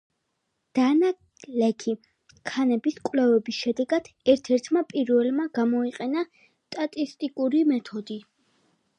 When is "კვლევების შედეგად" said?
3.09-4.09